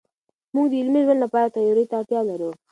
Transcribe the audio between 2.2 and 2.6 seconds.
لرو.